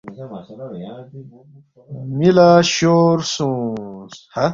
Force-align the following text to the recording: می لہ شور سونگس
می 2.17 2.29
لہ 2.35 2.47
شور 2.73 3.17
سونگس 3.33 4.15